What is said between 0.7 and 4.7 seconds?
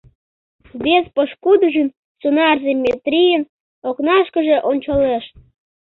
Вес пошкудыжын, сонарзе Метрийын, окнашкыже